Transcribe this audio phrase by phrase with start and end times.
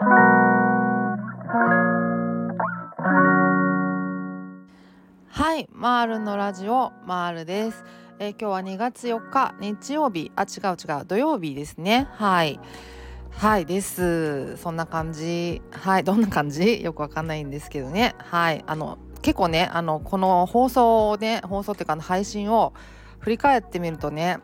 [0.00, 0.04] は
[5.58, 7.84] いマールのラジオマールです、
[8.20, 10.30] えー今日は2月4日日曜日。
[10.36, 11.04] あ違う違う。
[11.04, 12.06] 土曜日ですね。
[12.12, 12.60] はい。
[13.32, 14.56] はいです。
[14.58, 15.62] そんな感じ。
[15.72, 16.80] はいどんな感じ？
[16.80, 18.14] よくわかんないんですけどね。
[18.18, 18.62] はい。
[18.68, 22.72] あの結構ねあのこの放送をね放送っていうかあの配信を
[23.18, 24.38] 振り返ってみるとね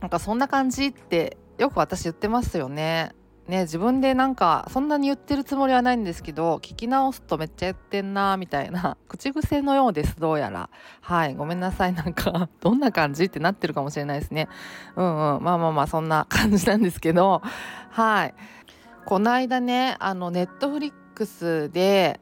[0.00, 3.10] なんかそんな感じってよく私言ってますよね。
[3.50, 10.70] ね自分でなんかそんなに言ってるつもりはないんですけど聞き直すとめっちゃ言ってんなみたいな 口癖のようですどうやら。
[11.02, 14.48] はいごめんなさいなんか どんな感じってなってるかもしれないですね。
[14.96, 17.42] うんうんまあまあまあそんな感じなんですけど。
[17.90, 18.34] はい。
[19.04, 22.20] この間ねあのネットフリックスで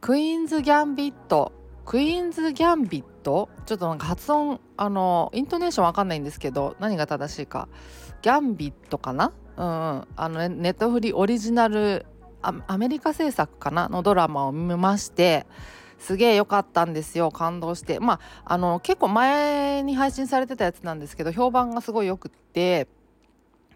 [0.00, 1.52] クイーンズ・ギャンビット
[1.84, 3.48] クイーンズ・ギャンビット？
[3.66, 7.68] ちょっとなんか発音あのイントネーションわかんないんですけど何が正しいか。
[8.22, 9.32] ギャンビットかな？
[9.56, 12.06] うんあのネットフリオリジナル
[12.42, 13.88] アアメリカ制作かな？
[13.88, 15.46] のドラマを見まして
[15.98, 17.30] すげえ良かったんですよ。
[17.30, 17.98] 感動して。
[18.00, 22.86] まああの結構前に配信されてたやつなんですけど評判がすごいよくって。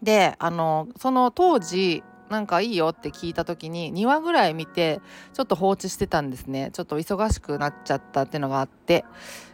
[0.01, 4.99] であのその当時なんかいいよって聞いた時に2話ぐらい見て
[5.33, 6.71] ちょっと放置してたんですね。
[6.73, 9.05] ちょっと忙しくなっちゃったっていうのがあって。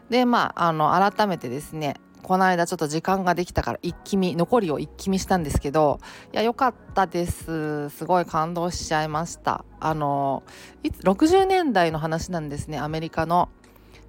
[0.09, 5.99] でまああの改めてですねこの間ちょっと時間ができたから一気見残りを一気見したんですけど
[6.33, 7.89] いや良かったです。
[7.89, 9.65] すごい感動しちゃいました。
[9.79, 10.43] あの
[10.83, 13.49] いつ60年代の話なんですねアメリカの。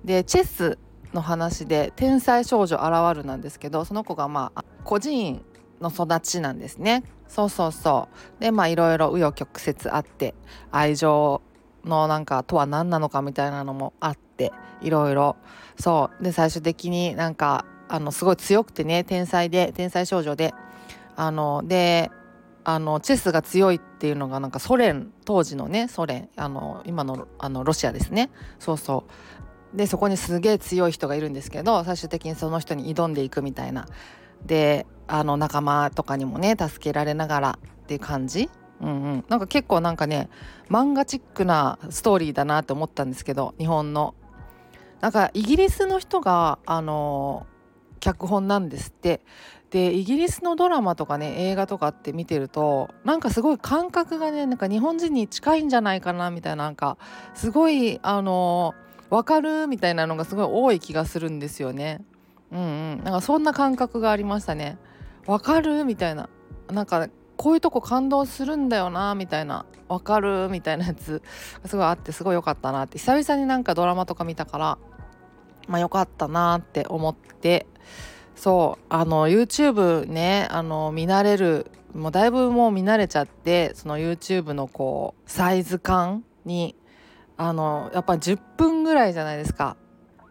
[0.04, 0.78] でチェス
[1.12, 5.44] の話で天才少女現るなんですけどその子がまあ孤児院
[5.80, 7.04] の育ちなんですね。
[7.28, 8.08] そうそうそ
[8.38, 8.40] う。
[8.40, 10.34] でまあいろいろ紆余曲折あって
[10.70, 11.42] 愛情
[11.84, 14.52] のなんかとは何なのかみたいなのもあって
[14.82, 15.36] いろいろ。
[15.78, 16.24] そう。
[16.24, 20.54] で最終的になんかあのすごい強くてね天才で天才少女で。
[21.16, 22.10] あので
[22.64, 28.30] あのチェスが強いっていうのがなんかソ連当時のねソ連あの今のあのロシアですね。
[28.58, 29.04] そうそ
[29.74, 29.76] う。
[29.76, 33.86] でそこにすげえ強い人がいるんですけど最終的にその人に挑んでいくみたいな。
[34.46, 38.48] であの仲間とかにもね助けられながらっていう感じ。
[38.80, 40.30] うんうん、なんか結構なんかね
[40.70, 44.14] 漫画チックなストーリーだなって思ったんですけど日本の。
[45.00, 47.46] なんかイギリスの人があの
[48.00, 49.20] 脚本なんですって。
[49.70, 56.98] でイギリスのドラマとかね映画とかって見てるとなんかすごい感覚がねなんか日本人に近いんじゃないかなみたいななんか
[57.34, 58.74] すごいあの
[59.10, 62.04] 分かるみたいなのがすごい多い気がするんですよね。
[62.52, 62.62] うんう
[62.96, 64.76] ん、なんかそんな感覚がありましたね。
[65.26, 66.28] 分かるみたいな。
[66.68, 69.66] なんかこういうとこ感動するんだよなみたいな。
[69.88, 71.22] 分かるみたいなやつ。
[71.64, 72.98] すごいあってすごい良かったなって。
[72.98, 74.78] 久々になんかドラマとか見たから
[75.68, 77.66] まあ良かったなって思って。
[78.34, 86.76] そうあの YouTube ねあの見慣れるもうだいぶもう見慣れちゃってその YouTube のこうサイズ感に
[87.36, 89.76] あのやっぱ10分ぐらいじゃないですか。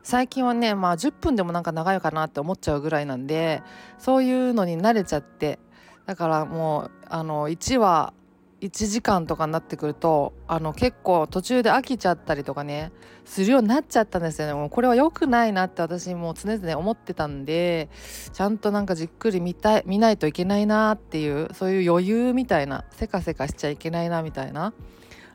[0.01, 3.61] 最近はねまあ10分でもなんか長いかなって思っちゃうぐらいなんで
[3.99, 5.59] そういうのに慣れちゃって
[6.05, 8.13] だからもうあの1話
[8.61, 12.91] 1時間とかになってくるとあの結構途中で飽きちゃったりとかね
[13.25, 14.53] するようになっちゃったんですよね。
[14.53, 17.89] もうこれは良くないなって私も常々思ってたんで
[18.33, 24.73] ちゃんとなんかじっくり見たい見ないといけないなっていうそういう余裕みたいなせかせかしちゃいけないなみたいな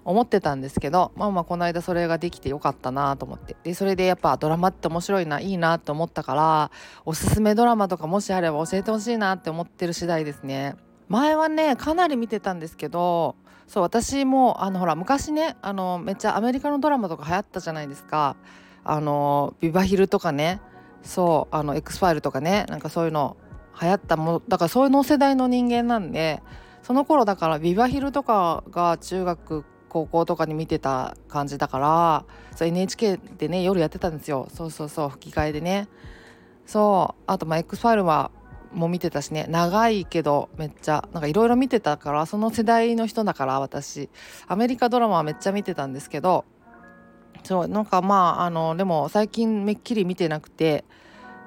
[0.04, 3.56] 思ってたんですけどまあまあこの間それができてよかったなと思って。
[3.62, 6.70] でそれでやっぱドラマって面白いないいなと思ったから
[7.04, 10.76] おすすめドラマとかもしあれば教えてほしいなって思ってる次第ですね。
[11.08, 18.36] 前はねかなり見てたんですけどそう私もあのほら昔ねあのめっちゃアメリカのドラマとか流行ったじゃないですか。
[18.86, 20.60] あのビバヒルとかね
[21.02, 23.36] そうあの X ファイルとかねなんかそういうの
[23.80, 26.42] 流行ったものだからそういうの世代の人間なんで
[26.82, 34.48] その頃だからビバヒルとかが中学高校とかに見てた感じだからそう NHK でね夜やってたんですよ。
[34.52, 35.88] そうそうそう吹き替えでね。
[36.66, 38.30] そうあとまあ X ファイルは
[38.74, 44.10] も見てたしね長いけどめっちゃなんかいろいろ見てたからその世代の人だから私。
[44.46, 46.44] アメリカドラマはめっちゃ見てたんですけど
[47.44, 50.84] そうなんかまああのでも最近めっきり見てなくて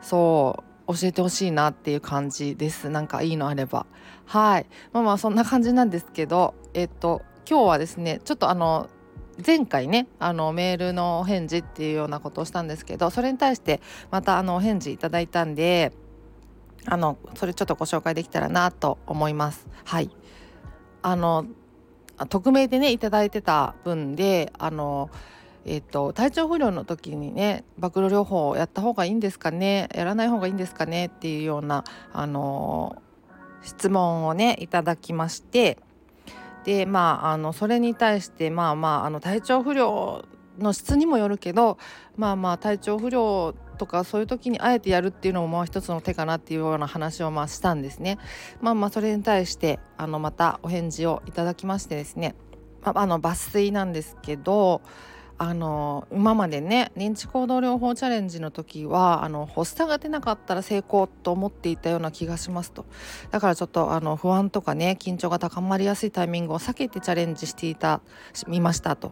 [0.02, 2.90] そう教えてほしいなっていう感じです。
[2.90, 3.86] なんかいいのあれば。
[4.26, 4.66] はい。
[4.94, 8.90] まあまあそんな感じなんですけどえっと今日はですねちょっとあの
[9.46, 15.94] 前回ねあのメールのお返事っていうようなことをしたんですけどそれに対してまたあのお返事いただいたんで
[16.86, 19.68] あのそれちょっとご紹介できたらなと思います。
[19.84, 20.10] はい
[21.02, 21.46] あの
[22.30, 25.10] 匿名でねいただいてた分であの
[25.66, 31.84] えっと体調不良の時にね暴露療法をやった方がいいんですかねやらない方がいいんですかねっていうような
[32.14, 33.02] あの
[33.62, 35.78] 質問をねいただきまして
[36.64, 40.26] でまああのそれに対してまあまああの体調不良
[40.58, 41.78] の質にもよるけど
[42.16, 48.18] まあまあ体調不良とかそういう時にあえてやるっていうのもまあ一つの手かなっていうような話をまあしたんですね。
[48.62, 52.36] まあまあそれに対してあのまたお返事をいただきましてですね、
[52.82, 54.82] まあ、あの抜粋なんですけど
[55.40, 62.86] あの今までね認知行動療法チャレンジの時はあの発作が出なかったら成功と思っていたような気がしますと
[63.30, 68.02] だからちょっとあの不安とかね緊張が高まりやすいタイミングを避けてチャレンジしていた
[68.48, 69.12] みましたと。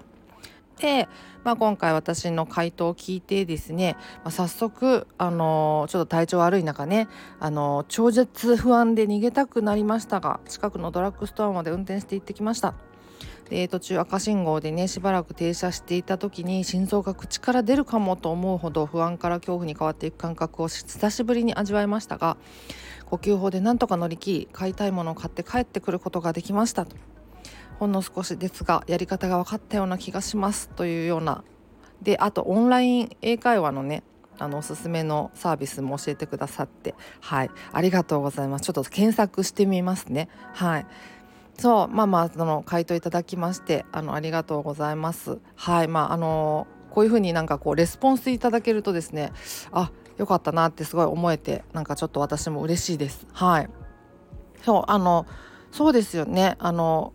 [0.80, 1.08] で、
[1.44, 7.08] まあ、今回私の回答を聞いてですね、まあ、早速、あのちょっと体調悪い中ね、
[7.40, 12.74] あの超絶不安で逃げたくなりましたが近くのドラッグストアまで運転して行ってきました。
[13.50, 22.38] で途中赤信号でねしばらく停車していた時に心臓が口から出るかもと思うほど不安から恐怖に変わっていく感覚を久しぶりに味わいましたが
[23.06, 26.96] 呼吸法でなんとか乗り切り買いたいものを買って帰ってくることができましたと
[27.80, 31.44] ほんの少しですがやり方が分かったような気がしますというような。
[32.02, 34.04] であとオンライン英会話のね
[34.38, 36.94] あのおすすめのサービスも教えてくださって。
[37.22, 37.52] はい。
[37.72, 38.66] ありがとうございます。
[38.66, 40.30] ちょっと検索してみますね。
[40.54, 40.88] はい。
[41.58, 45.40] そうまあまあその回答いただきましてあのありがとうございます。
[45.56, 45.88] はい。
[45.88, 49.32] まああのこういうふうになんかこうレスポンスいただけるとですね
[49.72, 53.26] あよかったなってすごい思えてなんかちょっと私も嬉しいです。
[53.32, 53.70] はい。
[54.64, 55.26] そうあの
[55.72, 56.56] そうですよね。
[56.60, 57.14] あの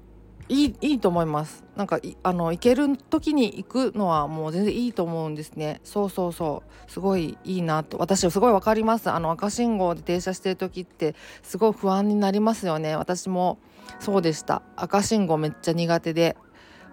[0.51, 1.63] いいいいと思います。
[1.77, 5.81] なんかあの行ける時に行くのはもう全然いいと思うんですね。
[5.85, 6.91] そうそうそう。
[6.91, 7.99] すごいいいなと。
[7.99, 9.11] 私すごい分かります。
[9.11, 11.15] あの赤信号で停車してる時って
[11.45, 12.97] すごい不安になりますよね。
[12.97, 13.59] 私も
[14.01, 14.63] そうでした。
[14.75, 16.37] 赤信号めっちゃ苦手で。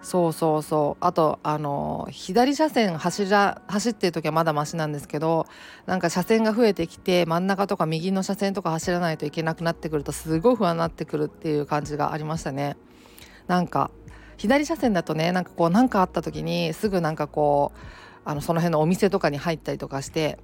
[0.02, 1.04] そうそうそう。
[1.04, 5.46] あとあの左車線走ら走ってる時はまだマシなんですけど
[5.86, 12.76] なんか車線が増えてきて真ん中とか右の車線とか走らないといけなくなってくるとすごい不安になってくるっていう感じがありましたね。
[13.48, 13.90] なんか
[14.36, 17.78] 左車線だとねなんかこう何かあった時にすぐなんかこう
[18.24, 20.38] あのその辺のお店とかに入ったりとかして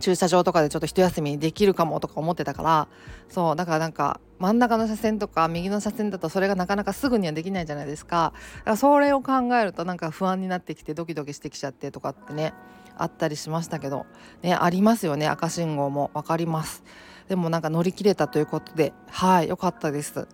[0.00, 2.88] 駐車場とかでちょっと一休みできるかもとか思ってたから
[3.28, 8.32] そうだからなんか真ん中の車線とか右の車線だとそれがなかなかすぐにはできないじゃないですか。
[8.58, 12.54] だからそれを考えるとなんか不安になってきてドキドキしてきちゃってとかってね
[12.96, 14.06] あったりしましたけど
[14.42, 16.10] ねありますよね赤信号も。
[16.14, 16.82] 分かります。
[17.28, 20.26] でもなんか乗り切れたということではい良かったです。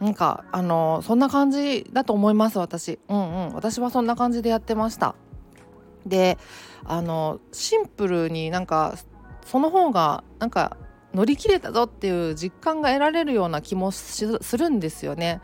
[0.00, 2.98] なんかあのそんな感じだと思います私。
[3.08, 3.54] うんうん。
[3.54, 5.14] 私はそんな感じでやってました。
[6.04, 6.38] で
[6.84, 8.94] あのシンプルになんか
[9.44, 10.76] その方がなんか
[11.14, 14.26] 乗り切れたぞっていう実感が得られるような気もす
[14.58, 15.40] るんですよね。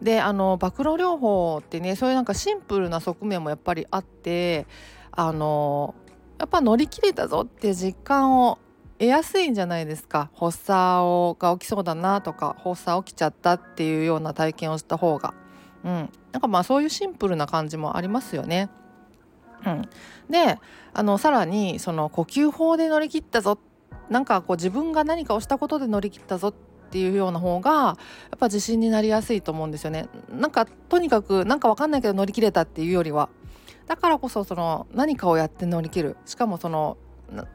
[0.00, 4.66] であの暴露療法ってねそういうなんかシンプルな側面もやっぱりあって
[5.10, 5.94] あの
[6.38, 8.58] やっぱ乗り切れたぞって実感を
[8.98, 10.30] 得やすいんじゃないですか。
[10.34, 15.34] 発作が起きそうだなとか発作起きちゃったっていうような体験をした方が、
[15.84, 18.70] うん、なんかまあそういうシンプルな感じもありますよね。
[19.64, 19.82] うん、
[20.30, 20.58] で
[20.94, 23.58] あのさらにその呼吸法で乗り切ったぞ。
[24.10, 26.54] なんかこう自分が何かをしたことで乗り切ったぞっ
[26.90, 27.92] ていうような方がや
[28.36, 30.08] っぱ自信になりやすいと思うんですよね。
[30.30, 33.28] なんかとにかくなんかわかんないけど乗り切れたっていうよりは。
[33.86, 36.16] だからこそその何かをやって乗り切る。
[36.26, 36.96] しかもその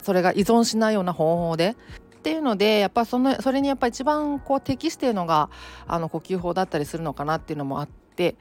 [0.02, 1.76] それが依存しないような方法で。
[2.18, 5.50] っていうのでやっぱそのそれにやっぱ一番こう適しているのが
[5.86, 8.36] あの呼吸法だったりするのかなっていうのもあって。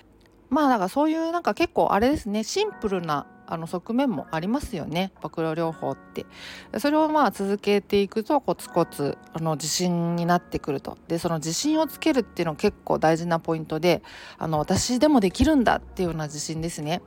[0.51, 2.45] まあだからそういうなんか結構あれですね。
[2.45, 5.11] シンプルなあの側面もありますよね。
[5.21, 6.27] 暴露療法って。
[6.79, 10.97] それをまあ続けていくとコツコツあの自信になってくると。
[11.09, 14.03] でその自信をつけるっていうのは結構大事なポイントで
[14.39, 17.03] あの私でもできるんだっていうような自信ですね。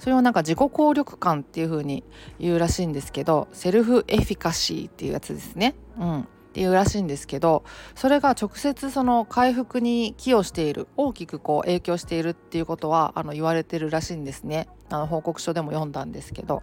[0.00, 2.02] それをなんか自己効力感っていう風に
[2.38, 5.76] 言うらしいんですけどセルフエフィカシーっていうやつですね。
[5.98, 6.20] うん。
[6.22, 7.62] っていうらしいんですけど
[7.94, 14.68] それが直接その回復に寄与している大きくこう影響しているっていうことはあの言われてるらしいんですね。
[14.88, 16.62] あの報告書でも読んだんですけど。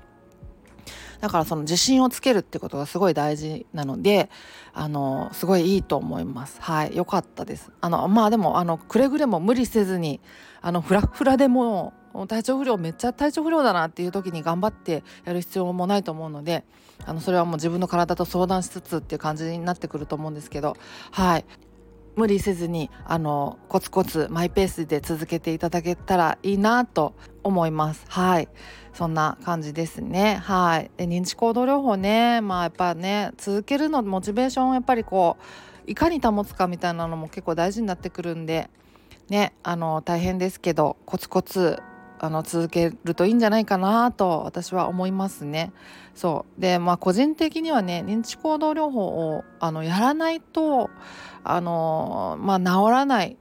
[1.20, 4.30] だからその自信をつけるってことがすごい大事なので
[4.74, 6.62] あのすごいいいと思います。
[6.62, 6.96] はい。
[6.96, 7.72] 良かったです。
[7.82, 10.20] あのまあでもあのくれぐれも無理せずに
[10.62, 11.94] あのフラフラでも
[12.26, 16.64] 体調不良めっちゃ体調不良だなっていう時に頑張ってやる必要もないと思うので
[17.06, 20.76] あのそれはもう自分の体と相談しつつっていう感じになってくると思うんですけど
[21.12, 21.46] はい。
[22.16, 28.06] 無理せずにあのコツコツマイペースで続けていただけたらいいなと思います。
[28.08, 28.48] はい。
[28.92, 30.42] そんな感じですね。
[30.44, 30.90] はい。
[30.98, 32.42] で認知行動療法ね。
[32.42, 35.44] まあやっぱね続けるのモチベーションやっぱりこう
[35.88, 38.70] いかに保つかみたいなのも結構大事になってくるんで
[39.30, 41.82] ねあの大変ですけどコツコツ
[42.20, 45.72] あの続けるといいんじゃないかなと私は思いますね。
[46.16, 50.90] そうでまあ個人的にはね認知行動療法をあのやらないと
[51.44, 53.38] あのまあ治らない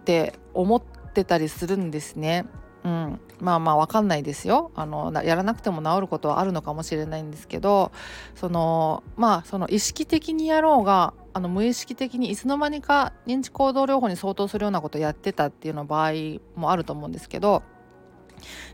[0.00, 0.82] って思っ
[1.14, 2.46] てたりするんですね。
[2.84, 7.92] うん、まあまあ分かんないですよあのやらなくても治ることはあるのかもしれないんですけど
[8.34, 16.12] そのまあその意識的にやろうがあの無意識的にいつの間にか認知行動療法に相当するようなことをやってたっていうの場合
[16.56, 17.62] もあると思うんですけど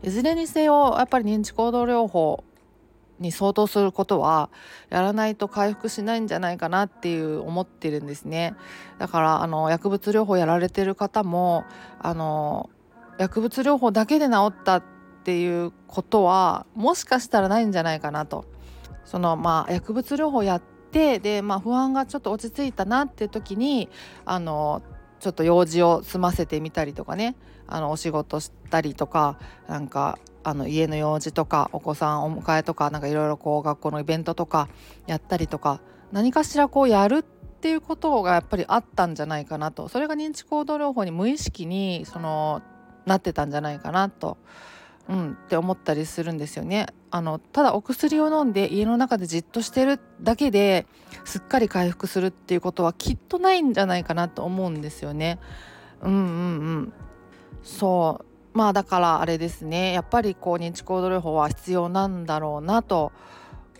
[0.03, 2.43] いずれにせよやっぱり認知行動療法
[3.19, 4.49] に相当することは
[4.89, 8.55] やらないと回復しないんじゃないかなっていう思ってるんですね。
[8.97, 11.65] だからあの薬物療法やられてる方も
[11.99, 12.69] あの
[13.17, 14.83] 薬物療法だけで治ったっ
[15.23, 18.45] ていうことはもしかしたらないんじゃないかなと。
[19.03, 20.61] そのまあ薬物療法やっ
[20.91, 23.89] てで、まあ、不安がちょっと落ち着いたなっていう時に
[24.25, 24.81] あの
[25.19, 27.35] ちょっと用事を済ませてみたりとかね。
[27.71, 34.67] あのお仕事したりとかなんかあの家の用事とかお子さんお迎えとかなんかいろいろこう学校のイベントとか
[35.05, 35.79] やったりとか
[36.11, 39.87] 何かしらこうやるっていうことがやっぱりあったんじゃないかなと。
[39.87, 42.63] それが認知行動療法に無意識にその
[43.05, 44.37] なってたんじゃないかなと、
[45.09, 46.85] うん、って思ったりするんですよね。
[47.09, 50.85] あのただお薬を飲んで家の中でじっとしてるだけで
[51.25, 55.39] すっかり回復するっていうことはきっとないんじゃないかなと思うんですよね。
[56.03, 56.21] うんうんう
[56.81, 56.93] ん
[57.63, 63.11] そうまあだからあれですねやっぱりこう認知行動療法は必要なんだろうなと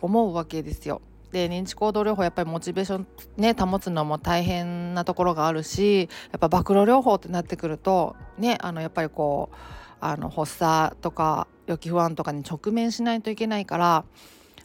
[0.01, 1.01] 思うわけですよ。
[1.31, 3.07] で認知行動療法やっぱりモチベーション
[3.37, 9.55] ね保つのも大変なところがあるしやっぱ暴露療法ってなってくるとねあのやっぱりこう
[10.01, 14.05] あの発作とか予期不安とかに直面しないといけないから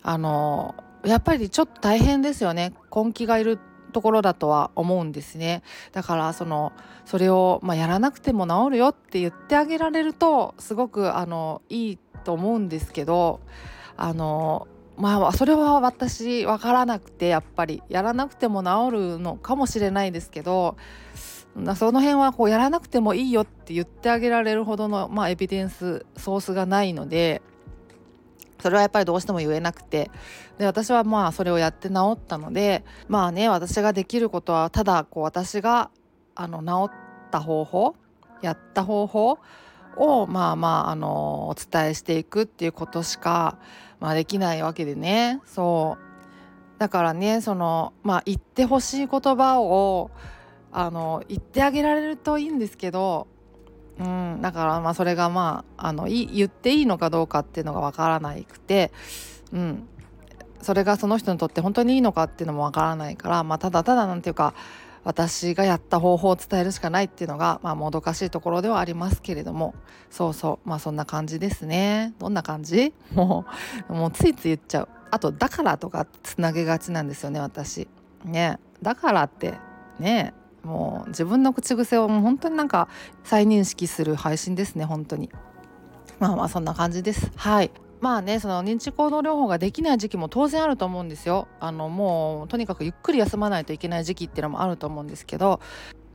[0.02, 0.74] あの
[1.04, 2.72] やっぱりちょっと大変ですよね。
[2.94, 3.58] 根気がいる
[3.92, 5.62] ところだとは思うんですね。
[5.92, 6.72] だからその
[7.04, 13.40] それを、まあ、やらなくても治るよって言ってあげられるとすごくあのいいと思うんですけど
[13.96, 20.76] あのまあそれは私分からなくてやっぱりやらなくても治るのかもしれないですけど
[21.76, 27.42] その辺はこうやらなくてもいいよって言ってあげられるほどの、まあ、エビデンスソースがないので
[28.61, 30.11] それはやっぱりどうしても言えなくて。
[30.58, 35.90] で私はまあそれをやって治ったのでまあね私ができることはただこう私が
[36.34, 37.96] あの治った方法
[38.40, 39.38] やった方法
[39.96, 43.58] をまあまああのお伝えしていくっていうことしか、
[44.00, 45.40] まあ、できないわけでね。
[45.46, 46.78] そう。
[46.78, 50.11] だからねそのまあ言ってほしい言葉を
[50.76, 53.28] あの言ってあげられるといいんですけど、
[53.99, 58.90] うん、だからまあそれがまああの言っていいのかどうかっていうのが分からなくて、
[59.52, 59.88] うん、
[60.61, 64.52] それがその人にとって本当にいいのかっていうのも分からないから、まあ、ただただなんていうか
[65.04, 69.75] 私がやった方法を伝えるしかないっていうのが、まあ、もどかしいところではありますけれども
[70.11, 72.14] そうそうまあそんな感じですね。
[72.19, 72.95] どんな感じ？
[73.14, 73.45] も
[73.88, 74.88] うもうついつい言っちゃう。
[75.11, 77.87] あと「だから」とかつなげがちなんですよね私。
[78.25, 78.59] ね。
[78.83, 79.54] だからって
[80.00, 80.35] ね。
[80.64, 82.88] もう自分の口癖をもう本当になんか
[83.23, 85.30] 再認識する配信ですね本当に。
[86.18, 87.30] まあまあそんな感じです。
[87.37, 87.71] はい。
[88.00, 91.49] まあねその認知行動療法ができない時期も当然あると思うんですよ。
[91.61, 95.61] あのもうとにかくゆっくり休まないといけない時期っていうのもあると思うんですけど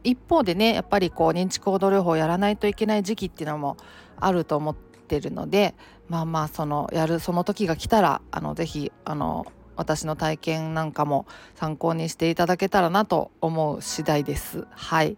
[0.03, 3.77] 一方でねやっぱりこう認知行動療法をやらないといけない時期っていうのも
[4.20, 5.75] あると思ってるので
[6.08, 9.46] まあまあそのやるその時が来たらあのぜひあの
[9.79, 14.67] 私の体験なんかも参考にしていただけたらなと思う次第です。
[14.71, 15.17] はい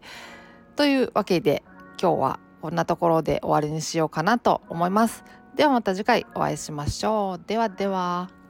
[0.75, 1.63] というわけで
[2.01, 5.23] 今日はこんなところで終わりにしようかなと思います。
[5.55, 7.47] ではまた次回お会いしましょう。
[7.47, 8.40] ではでは。